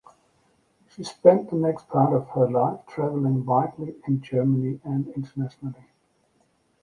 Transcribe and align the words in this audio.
She 0.89 1.03
spent 1.03 1.51
the 1.51 1.57
next 1.57 1.87
part 1.87 2.11
of 2.11 2.27
her 2.29 2.49
life 2.49 2.79
traveling 2.87 3.45
widely 3.45 3.97
in 4.07 4.23
Germany 4.23 4.81
and 4.83 5.07
internationally. 5.09 5.85